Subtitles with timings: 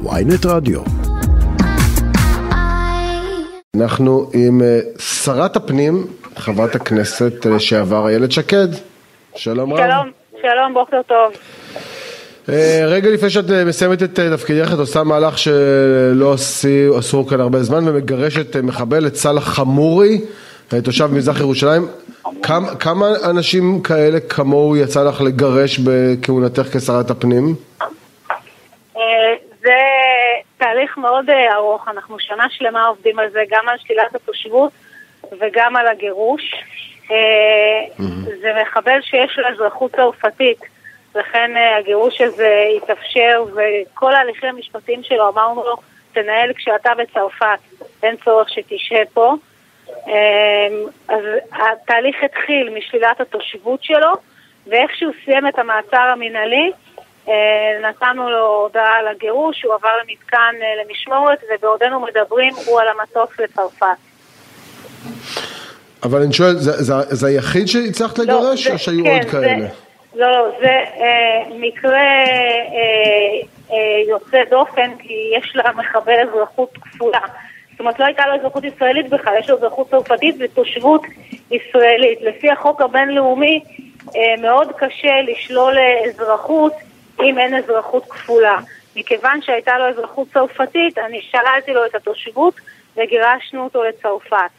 [0.00, 0.80] ויינט רדיו.
[3.76, 6.06] אנחנו עם אה, שרת הפנים,
[6.36, 8.68] חברת הכנסת לשעבר איילת שקד.
[9.34, 9.78] שלום רב.
[9.78, 10.10] שלום,
[10.40, 11.32] שלום, בוקר טוב.
[12.48, 16.34] אה, רגע לפני שאת אה, מסיימת את תפקידך, את עושה מהלך שלא
[16.98, 20.20] עשו כאן הרבה זמן ומגרשת מחבל, את סאלח חמורי,
[20.84, 21.88] תושב מזרח ירושלים.
[22.42, 27.54] כמה, כמה אנשים כאלה כמוהו יצא לך לגרש בכהונתך כשרת הפנים?
[30.82, 34.72] תהליך מאוד ארוך, אנחנו שנה שלמה עובדים על זה, גם על שלילת התושבות
[35.40, 36.54] וגם על הגירוש.
[38.40, 40.60] זה מחבל שיש לו אזרחות צרפתית,
[41.14, 45.76] לכן הגירוש הזה התאפשר, וכל ההליכים המשפטיים שלו אמרנו לו,
[46.12, 47.58] תנהל כשאתה בצרפת,
[48.02, 49.34] אין צורך שתשהה פה.
[51.08, 54.12] אז התהליך התחיל משלילת התושבות שלו,
[54.66, 56.72] ואיך שהוא סיים את המעצר המינהלי,
[57.82, 60.54] נתנו לו הודעה על הגירוש, הוא עבר למתקן
[60.84, 63.86] למשמורת, ובעודנו מדברים הוא על המטוס לצרפת.
[66.02, 69.60] אבל אני שואל, זה, זה, זה היחיד שהצלחת לגרש, לא, או שהיו כן, עוד כאלה?
[69.60, 69.68] זה,
[70.14, 73.76] לא, לא, זה אה, מקרה אה, אה,
[74.08, 77.20] יוצא דופן, כי יש למחבל אזרחות כפולה.
[77.70, 81.02] זאת אומרת, לא הייתה לו אזרחות ישראלית בכלל, יש לו אזרחות צרפתית ותושבות
[81.50, 82.18] ישראלית.
[82.22, 83.60] לפי החוק הבינלאומי,
[84.16, 85.76] אה, מאוד קשה לשלול
[86.08, 86.72] אזרחות
[87.22, 88.58] אם אין אזרחות כפולה.
[88.96, 92.54] מכיוון שהייתה לו אזרחות צרפתית, אני שללתי לו את התושבות
[92.96, 94.50] וגירשנו אותו לצרפת.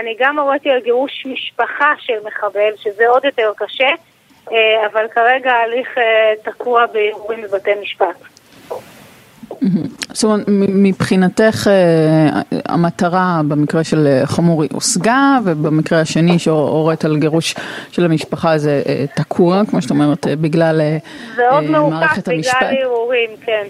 [0.00, 3.88] אני גם הוריתי על גירוש משפחה של מחבל, שזה עוד יותר קשה,
[4.86, 5.88] אבל כרגע ההליך
[6.42, 8.37] תקוע בערעורים בבתי משפט.
[10.12, 11.70] זאת אומרת, מבחינתך
[12.64, 17.54] המטרה במקרה של חמורי הושגה, ובמקרה השני שהורית על גירוש
[17.90, 18.82] של המשפחה זה
[19.14, 20.80] תקוע, כמו שאת אומרת, בגלל
[21.90, 22.56] מערכת המשפט.
[22.60, 23.66] זה עוד בגלל ערעורים, כן.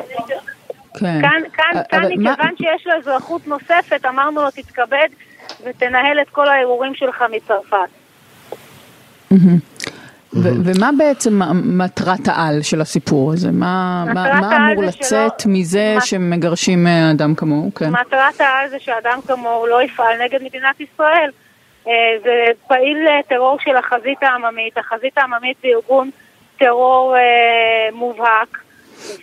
[0.98, 1.20] כן.
[1.20, 2.55] כאן, כאן, כאן מכיוון.
[2.56, 5.08] שיש לו אזרחות נוספת, אמרנו לו תתכבד
[5.67, 7.89] ותנהל את כל הערעורים שלך מצרפת.
[10.42, 13.52] ומה בעצם מטרת העל של הסיפור הזה?
[13.52, 16.04] מה, מה, מה אמור לצאת שלא, מזה מט...
[16.04, 17.74] שמגרשים אדם כמוהו?
[17.74, 17.90] כן.
[17.90, 21.30] מטרת העל זה שאדם כמוהו לא יפעל נגד מדינת ישראל.
[22.22, 24.78] זה פעיל טרור של החזית העממית.
[24.78, 26.10] החזית העממית זה ארגון
[26.58, 27.16] טרור
[27.92, 28.58] מובהק,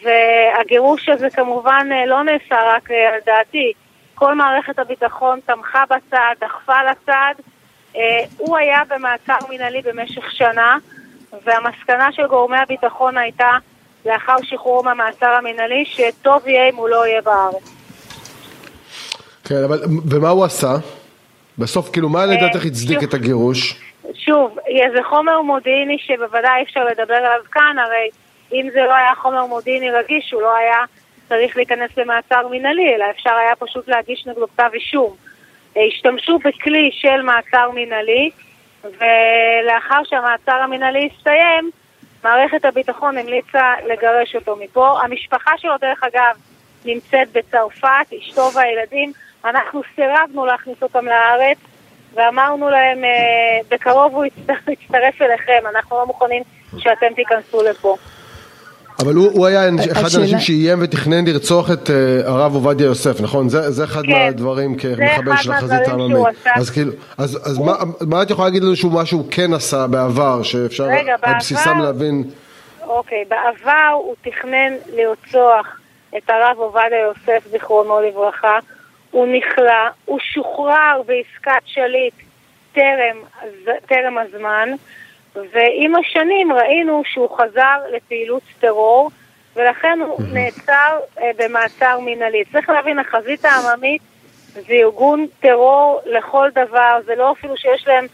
[0.03, 3.73] והגירוש הזה כמובן לא נעשה רק על דעתי.
[4.15, 7.33] כל מערכת הביטחון תמכה בצד, דחפה לצד.
[8.37, 10.77] הוא היה במעצר מינהלי במשך שנה.
[11.43, 13.49] והמסקנה של גורמי הביטחון הייתה,
[14.05, 17.71] לאחר שחרור מהמעצר המינהלי, שטוב יהיה אם הוא לא יהיה בארץ.
[19.43, 20.75] כן, אבל ומה הוא עשה?
[21.57, 23.81] בסוף, כאילו, מה לדעתך הצדיק את הגירוש?
[24.13, 24.57] שוב,
[24.95, 28.09] זה חומר מודיעיני שבוודאי אפשר לדבר עליו כאן, הרי
[28.53, 30.77] אם זה לא היה חומר מודיעיני רגיש, הוא לא היה
[31.29, 35.15] צריך להיכנס למעצר מינהלי, אלא אפשר היה פשוט להגיש נגדו כתב אישום.
[35.87, 38.29] השתמשו בכלי של מעצר מינהלי,
[38.85, 41.71] ולאחר שהמעצר המינהלי הסתיים,
[42.23, 45.01] מערכת הביטחון המליצה לגרש אותו מפה.
[45.01, 46.35] המשפחה שלו, דרך אגב,
[46.85, 49.11] נמצאת בצרפת, אשתו והילדים.
[49.45, 51.57] אנחנו סירבנו להכניס אותם לארץ,
[52.13, 53.01] ואמרנו להם,
[53.69, 54.25] בקרוב הוא
[54.67, 56.43] יצטרף אליכם, אנחנו לא מוכנים
[56.77, 57.97] שאתם תיכנסו לפה.
[58.99, 61.91] אבל הוא, הוא היה אחד האנשים שאיים ותכנן לרצוח את uh,
[62.27, 63.49] הרב עובדיה יוסף, נכון?
[63.49, 64.11] זה, זה אחד כן.
[64.11, 66.27] מהדברים כמחבל של החזית העממית.
[66.55, 69.87] אז, כאילו, אז, אז מה, מה את יכולה להגיד לנו שהוא מה שהוא כן עשה
[69.87, 72.23] בעבר, שאפשר רגע, על בסיסם להבין?
[72.87, 75.79] אוקיי, בעבר הוא תכנן לרצוח
[76.17, 78.59] את הרב עובדיה יוסף, זיכרונו לברכה.
[79.11, 82.13] הוא נכלא, הוא שוחרר בעסקת שליט
[82.73, 83.17] טרם,
[83.87, 84.69] טרם הזמן.
[85.35, 89.11] ועם השנים ראינו שהוא חזר לפעילות טרור,
[89.55, 92.43] ולכן הוא נעצר אה, במעצר מינהלי.
[92.51, 94.01] צריך להבין, החזית העממית
[94.53, 98.05] זה ארגון טרור לכל דבר, זה לא אפילו שיש להם,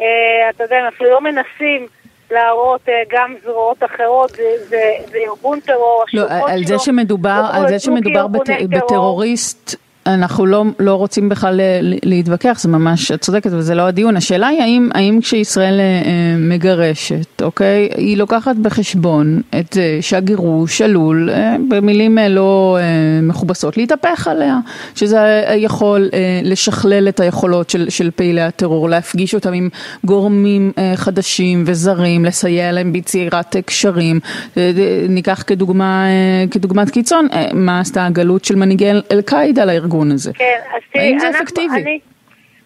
[0.00, 0.06] אה,
[0.50, 1.86] אתה יודע, הם אפילו לא מנסים
[2.30, 6.04] להראות אה, גם זרועות אחרות, זה, זה, זה ארגון טרור.
[6.12, 8.26] לא, על זה שמדובר, על זה שמדובר
[8.70, 9.89] בטרוריסט...
[10.06, 14.16] אנחנו לא, לא רוצים בכלל להתווכח, זה ממש, את צודקת וזה לא הדיון.
[14.16, 21.30] השאלה היא האם, האם כשישראל אה, מגרשת, אוקיי, היא לוקחת בחשבון את זה שהגירוש עלול,
[21.30, 24.58] אה, במילים אה, לא אה, מכובסות, להתהפך עליה,
[24.94, 29.68] שזה יכול אה, לשכלל את היכולות של, של פעילי הטרור, להפגיש אותם עם
[30.04, 34.20] גורמים אה, חדשים וזרים, לסייע להם ביצירת קשרים.
[34.56, 34.72] אה,
[35.08, 39.89] ניקח כדוגמה, אה, כדוגמת קיצון, אה, מה עשתה הגלות של מנהיגי אל-קאעידה לארגון.
[39.90, 40.32] הארגון הזה.
[40.34, 41.82] כן, אז תראי, האם זה אנחנו, אפקטיבי?
[41.82, 42.00] אני,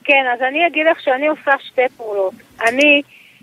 [0.05, 2.35] כן, אז אני אגיד לך שאני עושה שתי פעולות.
[2.69, 3.03] אני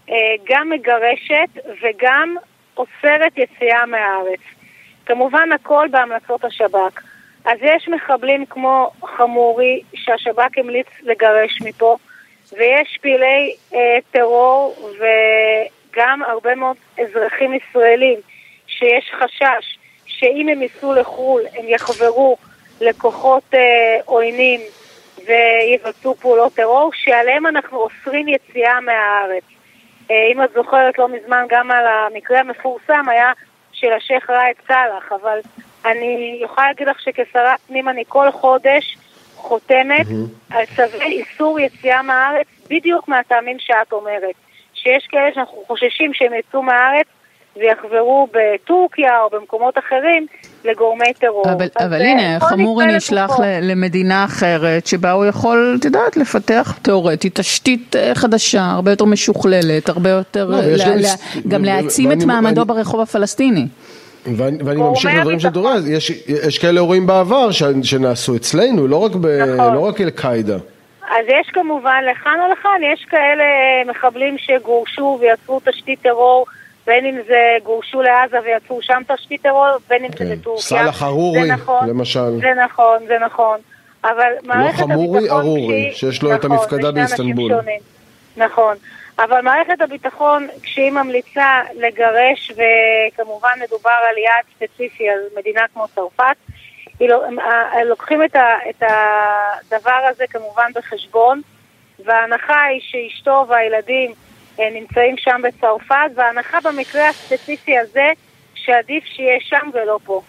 [0.09, 0.15] אה,
[0.49, 2.35] גם מגרשת וגם
[2.77, 4.39] אוסרת יציאה מהארץ.
[5.05, 7.01] כמובן הכל בהמלצות השב"כ.
[7.45, 11.97] אז יש מחבלים כמו חמורי שהשב"כ המליץ לגרש מפה,
[12.57, 18.19] ויש פעילי אה, טרור וגם הרבה מאוד אזרחים ישראלים
[18.67, 22.37] שיש חשש שאם הם ייסעו לחו"ל הם יחברו
[22.81, 24.61] לכוחות אה, עוינים
[25.27, 29.43] ויבצעו פעולות טרור, שעליהם אנחנו אוסרים יציאה מהארץ.
[30.11, 33.31] אה, אם את זוכרת לא מזמן גם על המקרה המפורסם היה
[33.73, 35.39] של השייח' ראאד סאלח, אבל
[35.85, 38.97] אני יכולה להגיד לך שכשרת פנים אני כל חודש
[39.35, 40.55] חותמת mm-hmm.
[40.55, 44.35] על צווי איסור יציאה מהארץ בדיוק מהטעמים שאת אומרת.
[44.73, 47.07] שיש כאלה שאנחנו חוששים שהם יצאו מהארץ
[47.57, 50.25] ויחברו בטורקיה או במקומות אחרים
[50.65, 51.43] לגורמי טרור.
[51.53, 53.31] אבל, אבל הנה, חמורי נשלח
[53.61, 59.89] למדינה אחרת שבה הוא יכול, את יודעת, לפתח תיאורטית תשתית אה, חדשה, הרבה יותר משוכללת,
[59.89, 61.09] הרבה יותר, לא, לה, לה,
[61.47, 63.67] גם להעצים את מעמדו ברחוב הפלסטיני.
[64.37, 67.49] ואני ממשיך לדברים של דוריה, יש, יש כאלה אירועים בעבר
[67.83, 69.73] שנעשו אצלנו, לא רק, ב, נכון.
[69.73, 70.57] לא רק אל-קאעידה.
[71.11, 73.43] אז יש כמובן לכאן או לכאן, יש כאלה
[73.91, 76.45] מחבלים שגורשו ויצרו תשתית טרור
[76.85, 80.25] בין אם זה גורשו לעזה ויצרו שם תשתית טרור, בין אם כן.
[80.25, 80.63] זה לטורקיה.
[80.63, 82.39] סאלח ארורי, נכון, למשל.
[82.39, 83.59] זה נכון, זה נכון.
[84.03, 84.89] אבל לא מערכת הביטחון...
[84.89, 87.51] לא חמורי, ארורי, שיש לו נכון, את המפקדה באיסטנבול.
[88.37, 88.77] נכון.
[89.19, 96.35] אבל מערכת הביטחון, כשהיא ממליצה לגרש, וכמובן מדובר על יעד ספציפי, על מדינה כמו צרפת,
[97.01, 97.23] לא,
[97.85, 101.41] לוקחים את, ה, את הדבר הזה כמובן בחשבון,
[102.05, 104.13] וההנחה היא שאשתו והילדים
[104.73, 108.07] נמצאים שם בצרפת, וההנחה במקרה הספציפי הזה
[108.55, 110.21] שעדיף שיהיה שם ולא פה.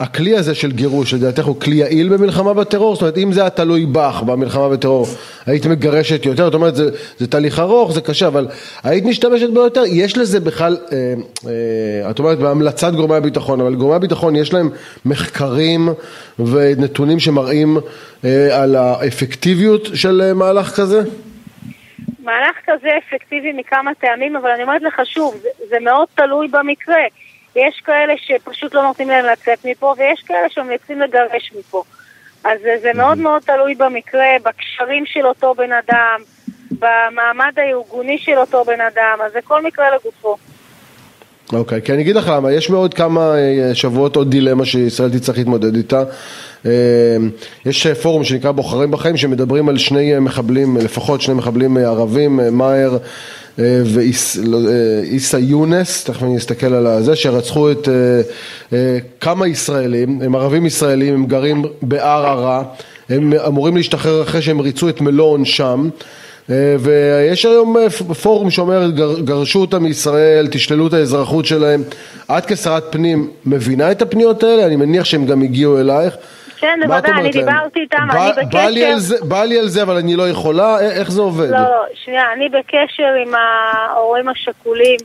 [0.00, 2.94] הכלי הזה של גירוש, לדעתך הוא כלי יעיל במלחמה בטרור?
[2.94, 5.06] זאת אומרת, אם זה היה תלוי בך במלחמה בטרור,
[5.46, 6.44] היית מגרשת יותר?
[6.44, 8.48] זאת אומרת, זה, זה תהליך ארוך, זה קשה, אבל
[8.82, 9.82] היית משתמשת בו יותר?
[9.86, 11.14] יש לזה בכלל, אה,
[12.04, 14.70] אה, את אומרת, בהמלצת גורמי הביטחון, אבל גורמי הביטחון יש להם
[15.04, 15.88] מחקרים
[16.38, 17.78] ונתונים שמראים
[18.24, 21.02] אה, על האפקטיביות של אה, מהלך כזה?
[22.28, 27.02] מהלך כזה אפקטיבי מכמה טעמים, אבל אני אומרת לך שוב, זה, זה מאוד תלוי במקרה.
[27.56, 31.82] יש כאלה שפשוט לא נותנים להם לצאת מפה, ויש כאלה שממליצים לגרש מפה.
[32.44, 36.20] אז זה מאוד מאוד תלוי במקרה, בקשרים של אותו בן אדם,
[36.70, 40.36] במעמד הארגוני של אותו בן אדם, אז זה כל מקרה לגופו.
[41.52, 45.10] אוקיי, okay, כי אני אגיד לך למה, יש מאוד כמה אה, שבועות עוד דילמה שישראל
[45.10, 46.02] תצטרך להתמודד איתה.
[46.66, 46.70] אה,
[47.66, 52.86] יש פורום שנקרא בוחרים בחיים שמדברים על שני מחבלים, לפחות שני מחבלים ערבים, אה,
[53.84, 57.88] ואיסא יונס, תכף אני אסתכל על זה, שרצחו את
[59.20, 62.62] כמה ישראלים, הם ערבים ישראלים, הם גרים בערערה,
[63.08, 65.88] הם אמורים להשתחרר אחרי שהם ריצו את מלוא עונשם.
[66.50, 67.90] אה, ויש היום אה,
[68.22, 68.90] פורום שאומר
[69.24, 71.80] גרשו אותם מישראל, תשללו את האזרחות שלהם.
[72.38, 74.66] את כשרת פנים מבינה את הפניות האלה?
[74.66, 76.16] אני מניח שהם גם הגיעו אלייך.
[76.60, 78.58] כן, בוודאי, אני דיברתי איתם, אני בקשר...
[79.28, 81.50] בא לי, על זה, אבל אני לא יכולה, איך זה עובד?
[81.50, 84.96] לא, שנייה, אני בקשר עם ההורים השכולים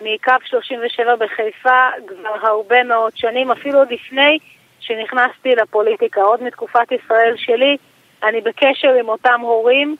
[0.00, 4.38] מקו 37 בחיפה כבר הרבה מאוד שנים, אפילו עוד לפני
[4.80, 7.76] שנכנסתי לפוליטיקה, עוד מתקופת ישראל שלי,
[8.24, 9.96] אני בקשר עם אותם הורים.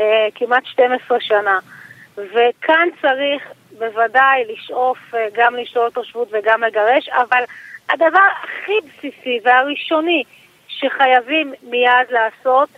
[0.00, 1.58] אה, כמעט 12 שנה.
[2.16, 3.42] וכאן צריך
[3.78, 7.42] בוודאי לשאוף אה, גם לשלול תושבות וגם לגרש, אבל
[7.90, 10.22] הדבר הכי בסיסי והראשוני
[10.68, 12.68] שחייבים מיד לעשות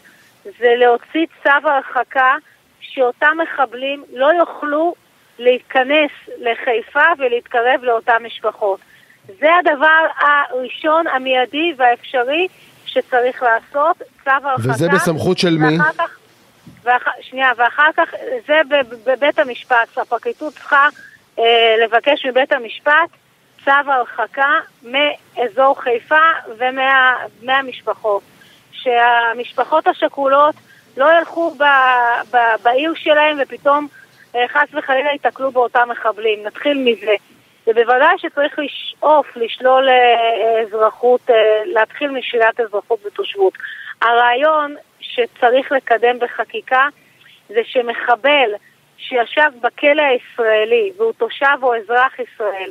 [0.44, 2.34] זה להוציא צו הרחקה
[2.80, 4.94] שאותם מחבלים לא יוכלו
[5.38, 8.80] להיכנס לחיפה ולהתקרב לאותן משפחות.
[9.40, 12.48] זה הדבר הראשון, המיידי והאפשרי
[12.86, 14.70] שצריך לעשות, צו הרחקה.
[14.70, 15.78] וזה בסמכות של מי?
[15.78, 16.18] כך,
[16.86, 17.02] ואח...
[17.20, 18.14] שנייה, ואחר כך
[18.46, 18.60] זה
[19.06, 20.88] בבית המשפט, הפרקליטות צריכה
[21.38, 23.10] אה, לבקש מבית המשפט
[23.64, 24.52] צו הרחקה
[24.82, 28.22] מאזור חיפה ומהמשפחות.
[28.72, 30.54] שהמשפחות השכולות
[30.96, 31.64] לא ילכו ב,
[32.30, 33.88] ב, בעיר שלהם ופתאום
[34.34, 36.46] אה, חס וחלילה ייתקלו באותם מחבלים.
[36.46, 37.14] נתחיל מזה.
[37.66, 43.52] ובוודאי שצריך לשאוף, לשלול אה, אזרחות, אה, להתחיל משלילת אזרחות ותושבות.
[44.02, 46.88] הרעיון שצריך לקדם בחקיקה
[47.48, 48.50] זה שמחבל
[48.98, 52.70] שישב בכלא הישראלי והוא תושב או אזרח ישראל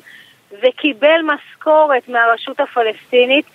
[0.61, 3.45] וקיבל משכורת מהרשות הפלסטינית,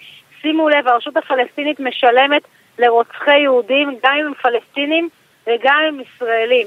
[0.43, 2.43] שימו לב, הרשות הפלסטינית משלמת
[2.79, 5.09] לרוצחי יהודים גם אם הם פלסטינים
[5.47, 6.67] וגם אם הם ישראלים.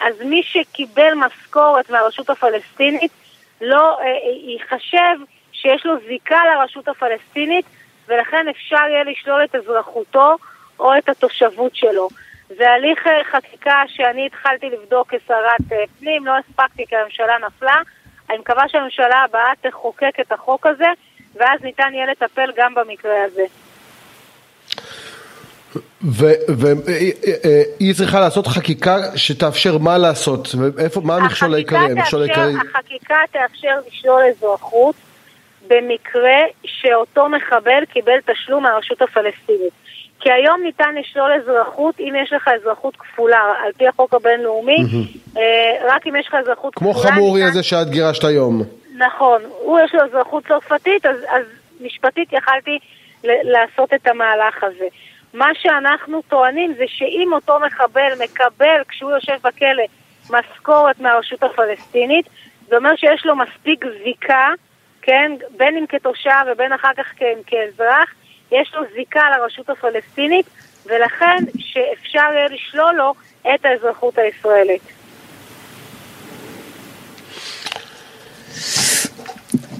[0.00, 3.12] אז מי שקיבל משכורת מהרשות הפלסטינית
[3.60, 4.06] לא אה,
[4.52, 7.66] ייחשב שיש לו זיקה לרשות הפלסטינית
[8.08, 10.36] ולכן אפשר יהיה לשלול את אזרחותו
[10.78, 12.08] או את התושבות שלו.
[12.48, 17.76] זה הליך אה, חקיקה שאני התחלתי לבדוק כשרת אה, פנים, לא הספקתי כי הממשלה נפלה,
[18.30, 20.88] אני מקווה שהממשלה הבאה תחוקק את החוק הזה,
[21.34, 23.44] ואז ניתן יהיה לטפל גם במקרה הזה.
[26.02, 31.78] והיא צריכה לעשות חקיקה שתאפשר מה לעשות, איפה, מה המכשול העיקרי?
[32.70, 34.94] החקיקה תאפשר לשלול אזרחות
[35.68, 39.72] במקרה שאותו מחבל קיבל תשלום מהרשות הפלסטינית.
[40.24, 45.38] כי היום ניתן לשלול אזרחות אם יש לך אזרחות כפולה, על פי החוק הבינלאומי, mm-hmm.
[45.90, 47.04] רק אם יש לך אזרחות כמו כפולה...
[47.04, 47.50] כמו חמורי ניתן...
[47.50, 48.62] הזה שאת גירשת היום.
[48.96, 51.44] נכון, הוא יש לו אזרחות צרפתית, אז, אז
[51.80, 52.78] משפטית יכלתי
[53.24, 54.86] לעשות את המהלך הזה.
[55.34, 59.84] מה שאנחנו טוענים זה שאם אותו מחבל מקבל כשהוא יושב בכלא
[60.30, 62.26] משכורת מהרשות הפלסטינית,
[62.68, 64.48] זה אומר שיש לו מספיק זיקה,
[65.02, 67.06] כן, בין אם כתושב ובין אחר כך
[67.46, 68.14] כאזרח,
[68.60, 70.46] יש לו זיקה לרשות הפלסטינית,
[70.86, 73.14] ולכן שאפשר יהיה לשלול לו
[73.54, 74.82] את האזרחות הישראלית.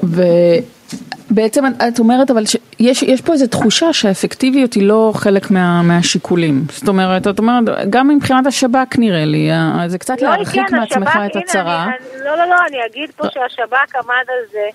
[0.02, 6.62] ובעצם את אומרת אבל שיש יש פה איזו תחושה שהאפקטיביות היא לא חלק מה, מהשיקולים.
[6.70, 9.50] זאת אומרת, את אומרת, גם מבחינת השב"כ נראה לי,
[9.86, 11.84] זה קצת לא, להרחיק כן, מעצמך השב"כ, את הצרה.
[11.84, 14.68] אני, אני, לא, לא, לא, אני אגיד פה שהשב"כ עמד על זה,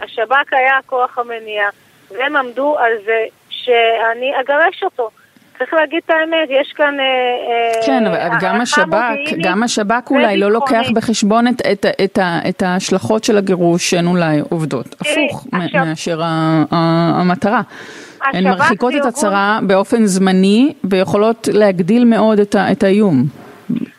[0.00, 1.64] השב"כ היה הכוח המניע,
[2.10, 3.24] והם עמדו על זה
[3.64, 5.10] שאני אגרש אותו.
[5.58, 7.00] צריך להגיד את האמת, יש כאן...
[7.00, 12.18] אה, אה, כן, אבל גם השב"כ, גם השב"כ אולי לא לוקח בחשבון את, את, את,
[12.48, 16.20] את ההשלכות של הגירוש שהן אולי עובדות, הפוך מאשר
[16.70, 17.60] המטרה.
[18.22, 23.16] הן מרחיקות את הצרה באופן זמני ויכולות להגדיל מאוד את, את האיום.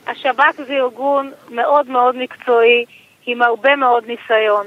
[0.07, 2.85] השב"כ זה ארגון מאוד מאוד מקצועי,
[3.25, 4.65] עם הרבה מאוד ניסיון.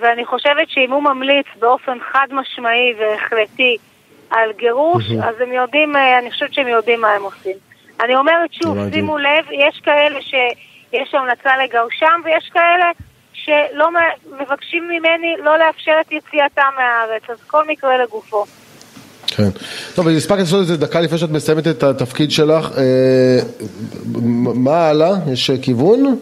[0.00, 3.76] ואני חושבת שאם הוא ממליץ באופן חד משמעי והחלטי
[4.30, 7.56] על גירוש, אז הם יודעים, אה, אני חושבת שהם יודעים מה הם עושים.
[8.00, 12.84] אני אומרת שוב, שימו לב, יש כאלה שיש המלצה לגרשם ויש כאלה
[13.32, 13.88] שלא
[14.40, 18.44] מבקשים ממני לא לאפשר את יציאתם מהארץ, אז כל מקרה לגופו.
[19.26, 19.48] כן.
[19.94, 22.70] טוב, הספקת לעשות את זה דקה לפני שאת מסיימת את התפקיד שלך.
[22.78, 23.38] אה,
[24.54, 25.10] מה הלאה?
[25.32, 26.18] יש כיוון?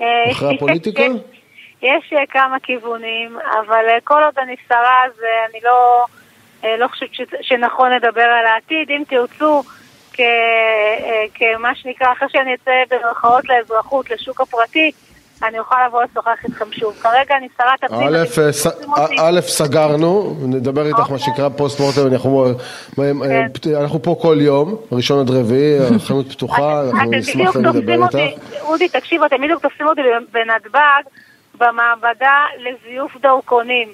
[0.00, 1.02] אה, אחרי הפוליטיקה?
[1.82, 5.12] יש כמה כיוונים, אבל כל עוד אני שרה, אז
[5.50, 6.04] אני לא...
[6.64, 7.10] אה, לא חושבת
[7.42, 8.90] שנכון לדבר על העתיד.
[8.90, 9.62] אם תרצו,
[10.12, 14.90] כ, אה, כמה שנקרא, אחרי שאני אצא במרכאות לאזרחות, לשוק הפרטי,
[15.42, 16.94] אני אוכל לבוא לשוחח איתכם שוב.
[17.02, 18.08] כרגע אני שרת הפנים.
[19.20, 21.18] א', סגרנו, נדבר איתך מה אוקיי.
[21.18, 22.16] שנקרא פוסט מורטם,
[23.62, 23.74] כן.
[23.80, 28.18] אנחנו פה כל יום, ראשון עד רביעי, החנות פתוחה, אנחנו נשמח לדבר איתך.
[28.60, 30.00] אודי, תקשיבו, אתם בדיוק תופסים אותי
[30.32, 31.02] בנתב"ג
[31.54, 33.88] במעבדה לזיוף דרכונים.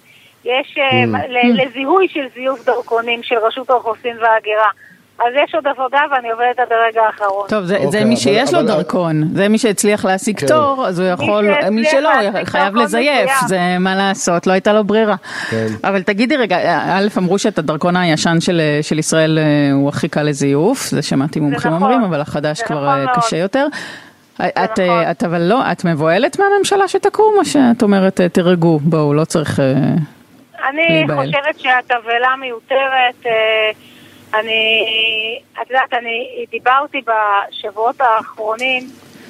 [0.44, 1.26] יש אה, mm.
[1.34, 4.70] לזיהוי של זיוף דרכונים של רשות האוכלוסין וההגירה.
[5.18, 7.48] אז יש עוד עבודה ואני עובדת עד הרגע האחרון.
[7.48, 8.82] טוב, זה, okay, זה מי שיש אבל, לו אבל...
[8.82, 10.46] דרכון, זה מי שהצליח להשיג כן.
[10.46, 12.10] תור, אז הוא יכול, מי, מי שלא,
[12.44, 15.16] חייב לזייף, זה מה לעשות, לא הייתה לו ברירה.
[15.50, 15.66] כן.
[15.84, 20.22] אבל תגידי רגע, א', אמרו שאת הדרכון הישן של, של ישראל אה, הוא הכי קל
[20.22, 21.82] לזיוף, זה שמעתי מומחים נכון.
[21.82, 23.66] אומרים, אבל החדש כבר נכון אה, קשה יותר.
[24.36, 25.02] את, נכון.
[25.10, 29.60] את אבל לא, את מבוהלת מהממשלה שתקום, או שאת אומרת תירגעו, בואו, לא צריך...
[30.68, 33.26] אני חושבת שהתבהלה מיותרת.
[33.26, 33.70] אה,
[34.34, 38.82] אני, את יודעת, אני דיברתי בשבועות האחרונים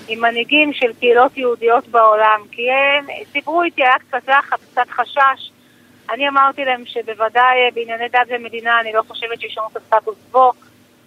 [0.09, 5.51] עם מנהיגים של קהילות יהודיות בעולם, כי הם דיברו איתי, היה קצת לחץ, קצת חשש.
[6.13, 10.53] אני אמרתי להם שבוודאי בענייני דת ומדינה אני לא חושבת שיש לנו את הסטטוס קוו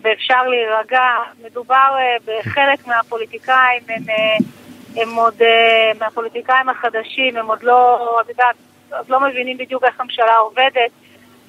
[0.02, 1.10] ואפשר להירגע.
[1.46, 4.38] מדובר אה, בחלק מהפוליטיקאים, הם, אה,
[5.02, 5.42] הם עוד,
[6.00, 8.56] מהפוליטיקאים החדשים, הם עוד לא, את יודעת,
[8.92, 10.92] עוד לא מבינים בדיוק איך הממשלה עובדת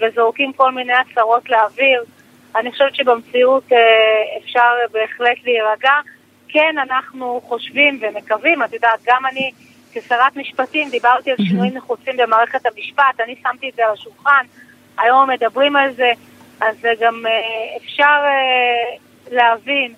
[0.01, 2.05] וזורקים כל מיני הצהרות לאוויר.
[2.57, 3.79] אני חושבת שבמציאות אה,
[4.45, 5.93] אפשר בהחלט להירגע.
[6.49, 9.51] כן, אנחנו חושבים ומקווים, את יודעת, גם אני
[9.93, 14.45] כשרת משפטים דיברתי על שינויים נחוצים במערכת המשפט, אני שמתי את זה על השולחן,
[14.99, 16.13] היום מדברים על זה,
[16.61, 18.97] אז גם אה, אפשר אה,
[19.31, 19.95] להבין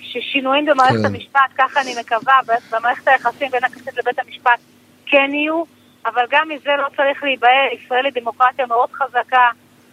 [0.00, 1.04] ששינויים במערכת כן.
[1.04, 2.34] המשפט, ככה אני מקווה,
[2.70, 4.58] במערכת היחסים בין הכנסת לבית המשפט
[5.06, 5.73] כן יהיו.
[6.06, 9.48] אבל גם מזה לא צריך להיבהל, ישראל היא דמוקרטיה מאוד חזקה,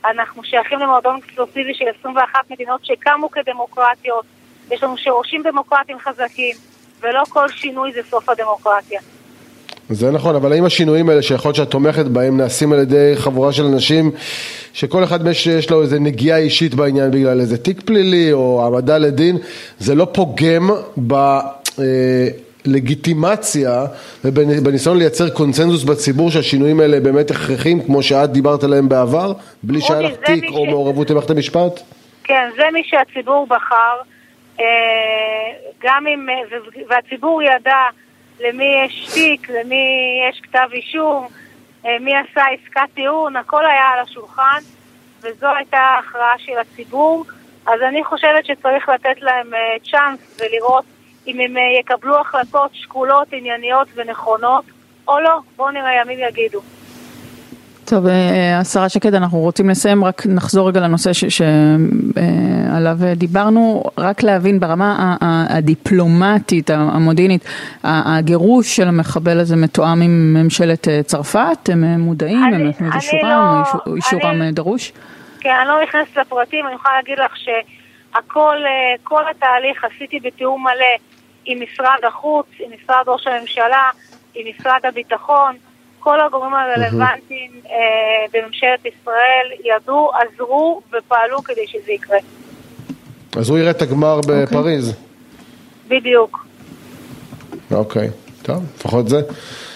[0.05, 4.25] אנחנו שייכים למועדון אקסקלוסיבי של 21 מדינות שקמו כדמוקרטיות,
[4.71, 6.55] יש לנו שורשים דמוקרטיים חזקים,
[7.01, 9.01] ולא כל שינוי זה סוף הדמוקרטיה.
[9.89, 13.53] זה נכון, אבל האם השינויים האלה שיכול להיות שאת תומכת בהם נעשים על ידי חבורה
[13.53, 14.11] של אנשים
[14.73, 19.37] שכל אחד יש לו איזה נגיעה אישית בעניין בגלל איזה תיק פלילי או העמדה לדין,
[19.79, 20.69] זה לא פוגם
[21.07, 21.39] ב...
[22.67, 23.85] אה, לגיטימציה
[24.25, 30.01] ובניסיון לייצר קונצנזוס בציבור שהשינויים האלה באמת הכרחים כמו שאת דיברת עליהם בעבר בלי שהיה
[30.01, 30.69] לך תיק או ש...
[30.69, 31.81] מעורבות במערכת המשפט?
[32.23, 34.01] כן, זה מי שהציבור בחר
[34.59, 34.65] אה,
[35.83, 36.27] גם אם,
[36.89, 37.83] והציבור ידע
[38.39, 39.85] למי יש תיק, למי
[40.29, 41.27] יש כתב אישום,
[41.83, 44.59] מי עשה עסקת טיעון, הכל היה על השולחן,
[45.21, 47.25] וזו הייתה ההכרעה של הציבור.
[47.65, 49.51] אז אני חושבת שצריך לתת להם
[49.91, 50.85] צ'אנס ולראות
[51.27, 54.65] אם הם יקבלו החלטות שקולות, ענייניות ונכונות,
[55.07, 55.39] או לא.
[55.55, 56.61] בואו נראה, ימים יגידו.
[57.91, 64.59] טוב, אה, השרה שקד, אנחנו רוצים לסיים, רק נחזור רגע לנושא שעליו דיברנו, רק להבין
[64.59, 65.15] ברמה
[65.49, 67.45] הדיפלומטית, המודיעינית,
[67.83, 71.69] הגירוש של המחבל הזה מתואם עם ממשלת אה, צרפת?
[71.71, 72.43] הם אה, מודעים?
[72.43, 73.29] הם נתנו את אישורם?
[73.29, 74.91] לא, אישורם אני, דרוש?
[75.39, 78.57] כן, אני לא נכנסת לפרטים, אני יכולה להגיד לך שהכל,
[79.03, 81.10] כל התהליך עשיתי בתיאום מלא
[81.45, 83.89] עם משרד החוץ, עם משרד ראש הממשלה,
[84.35, 85.55] עם משרד הביטחון.
[85.99, 87.69] כל הגורמים הרלוונטיים mm-hmm.
[87.69, 92.17] אה, בממשלת ישראל ידעו, עזרו ופעלו כדי שזה יקרה.
[93.37, 94.45] אז הוא יראה את הגמר אוקיי.
[94.45, 94.89] בפריז.
[94.89, 94.93] Okay.
[95.87, 96.45] בדיוק.
[97.71, 98.45] אוקיי, okay.
[98.45, 99.21] טוב, לפחות זה.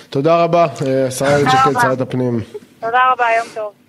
[0.10, 2.40] תודה רבה, אה, שרה איילת שקד, שרת הפנים.
[2.80, 3.85] תודה רבה, יום טוב.